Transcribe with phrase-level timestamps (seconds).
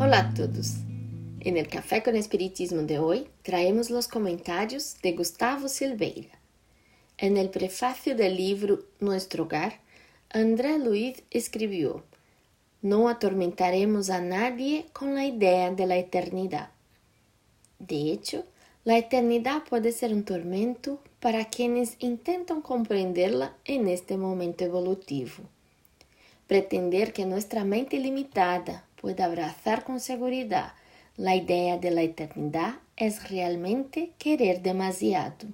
[0.00, 0.74] Hola a todos.
[1.40, 6.38] En el Café con Espiritismo de hoy traemos los comentarios de Gustavo Silveira.
[7.16, 9.80] En el prefacio del libro Nuestro Hogar,
[10.30, 12.04] André Luiz escribió:
[12.80, 16.70] No atormentaremos a nadie con la idea de la eternidad.
[17.80, 18.44] De hecho,
[18.84, 25.42] la eternidad puede ser un tormento para quienes intentan comprenderla en este momento evolutivo.
[26.46, 30.72] Pretender que nuestra mente limitada pueda abrazar con seguridad
[31.16, 35.48] la idea de la eternidad es realmente querer demasiado.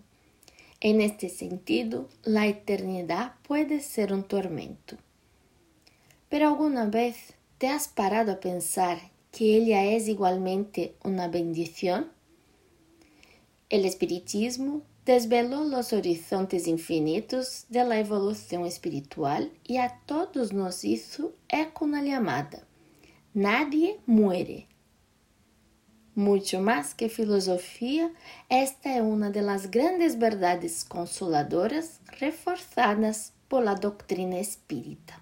[0.80, 4.96] En este sentido, la eternidad puede ser un tormento.
[6.28, 8.98] Pero alguna vez te has parado a pensar
[9.32, 12.12] que ella es igualmente una bendición?
[13.70, 21.32] El espiritismo desveló los horizontes infinitos de la evolución espiritual y a todos nos hizo
[21.48, 22.64] eco una llamada.
[23.34, 24.68] Nadie muere.
[26.14, 28.12] Mucho más que filosofía,
[28.48, 35.20] esta es una de las grandes verdades consoladoras reforzadas por la doctrina espírita.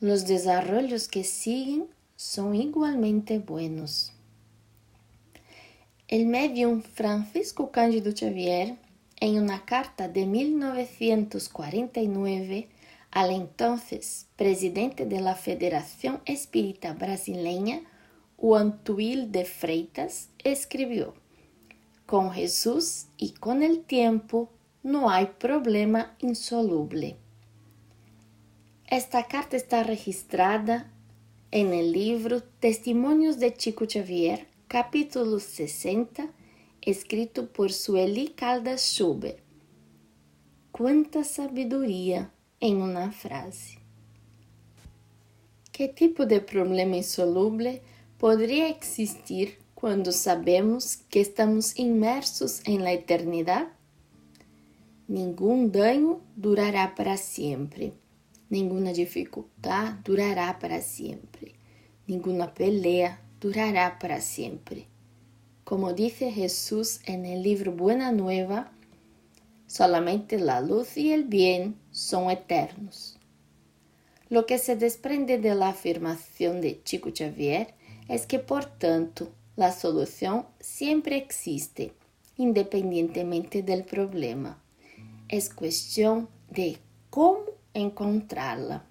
[0.00, 1.86] Los desarrollos que siguen
[2.16, 4.12] son igualmente buenos.
[6.08, 8.74] El medium Francisco Cândido Xavier,
[9.20, 12.70] en una carta de 1949
[13.10, 17.82] al entonces presidente de la Federación Espírita Brasileña,
[18.36, 21.14] Juan Tuil de Freitas, escribió:
[22.04, 24.50] Con Jesús y con el tiempo
[24.82, 27.16] no hay problema insoluble.
[28.88, 30.92] Esta carta está registrada
[31.50, 36.28] en el libro Testimonios de Chico Xavier capítulo 60,
[36.82, 39.38] escrito por Sueli Caldas Schubert.
[40.70, 42.30] Quanta sabedoria
[42.66, 43.78] em uma frase!
[45.72, 47.80] Que tipo de problema insolúvel
[48.18, 53.70] poderia existir quando sabemos que estamos imersos em la eternidade?
[55.08, 57.92] Nenhum dano durará para sempre,
[58.50, 61.54] nenhuma dificuldade durará para sempre,
[62.08, 64.88] nenhuma pelea durará para siempre.
[65.62, 68.72] Como dice Jesús en el libro Buena Nueva,
[69.66, 73.18] solamente la luz y el bien son eternos.
[74.28, 77.74] Lo que se desprende de la afirmación de Chico Xavier
[78.08, 81.92] es que, por tanto, la solución siempre existe,
[82.36, 84.60] independientemente del problema.
[85.28, 86.78] Es cuestión de
[87.10, 88.84] cómo encontrarla.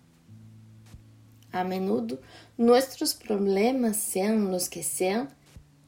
[1.52, 2.20] A menudo,
[2.58, 5.28] nossos problemas, sejam os que sejam,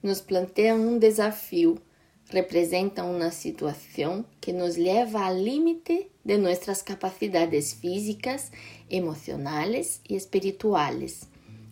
[0.02, 1.82] nos planteam um desafio,
[2.30, 8.52] representam uma situação que nos leva ao limite de nossas capacidades físicas,
[8.90, 11.28] emocionais e espirituais.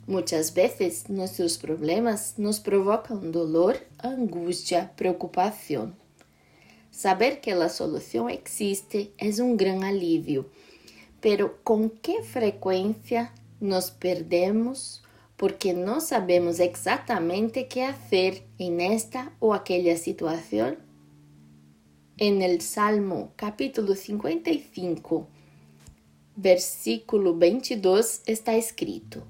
[0.08, 5.94] Muitas vezes, nossos problemas nos provocam dolor, angústia, preocupação.
[6.92, 10.50] Saber que a solução existe é um grande alívio,
[11.20, 15.04] pero com que frequência nos perdemos
[15.38, 20.78] porque no sabemos exactamente qué hacer en esta o aquella situación?
[22.18, 25.28] En el Salmo capítulo 55,
[26.38, 29.24] versículo 22 está escrito: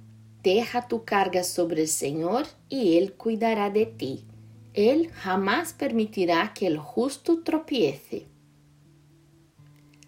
[0.44, 4.26] Deja tu carga sobre el Señor y Él cuidará de ti.
[4.76, 8.28] Él jamás permitirá que el justo tropiece.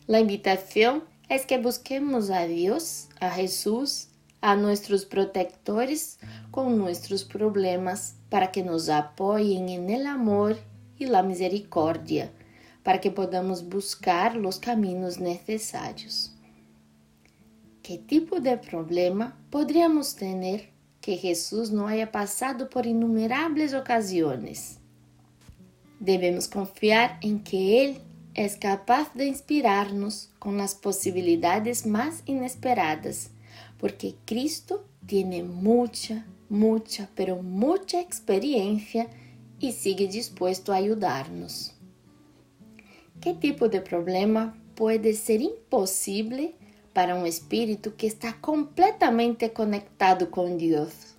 [0.05, 4.09] La invitación es que busquemos a Dios, a Jesús,
[4.41, 6.19] a nuestros protectores
[6.51, 10.57] con nuestros problemas para que nos apoyen en el amor
[10.97, 12.31] y la misericordia,
[12.83, 16.33] para que podamos buscar los caminos necesarios.
[17.81, 20.69] ¿Qué tipo de problema podríamos tener
[21.01, 24.79] que Jesús no haya pasado por innumerables ocasiones?
[25.99, 28.01] Debemos confiar en que Él
[28.33, 33.31] es capaz de inspirarnos con las posibilidades más inesperadas
[33.79, 39.07] porque Cristo tiene mucha, mucha, pero mucha experiencia
[39.59, 41.73] y sigue dispuesto a ayudarnos.
[43.21, 46.55] ¿Qué tipo de problema puede ser imposible
[46.93, 51.15] para un espíritu que está completamente conectado con Dios?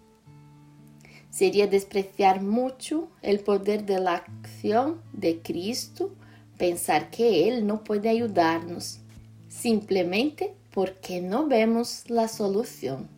[1.31, 6.15] Sería despreciar mucho el poder de la acción de Cristo,
[6.57, 9.01] pensar que Él no puede ayudarnos,
[9.49, 13.09] simplemente porque no vemos la solución.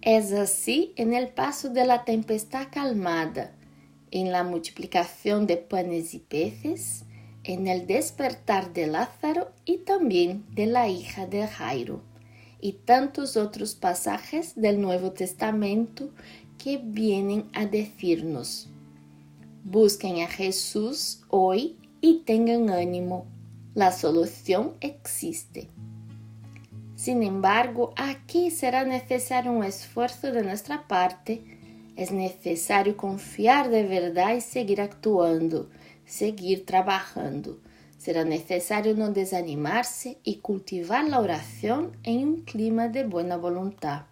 [0.00, 3.52] Es así en el paso de la tempestad calmada,
[4.10, 7.04] en la multiplicación de panes y peces,
[7.44, 12.00] en el despertar de Lázaro y también de la hija de Jairo,
[12.62, 16.08] y tantos otros pasajes del Nuevo Testamento
[16.56, 18.70] que vienen a decirnos.
[19.64, 23.26] Busquen a Jesús hoy y tengan ánimo.
[23.74, 25.68] La solución existe.
[26.98, 31.44] Sin embargo, aquí será necesario un esfuerzo de nuestra parte.
[31.94, 35.70] Es necesario confiar de verdad y seguir actuando,
[36.04, 37.60] seguir trabajando.
[37.98, 44.06] Será necesario no desanimarse y cultivar la oración en un clima de buena voluntad.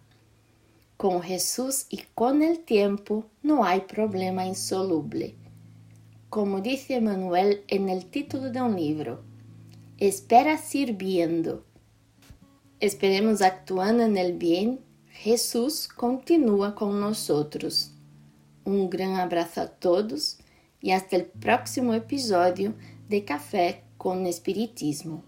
[0.95, 5.35] Con Jesús y con el tiempo no hay problema insoluble.
[6.29, 9.23] Como dice Manuel en el título de un libro,
[9.97, 11.65] espera sirviendo.
[12.79, 17.91] Esperemos actuando en el bien, Jesús continúa con nosotros.
[18.65, 20.37] Un gran abrazo a todos
[20.79, 22.75] y hasta el próximo episodio
[23.09, 25.23] de Café com Espiritismo.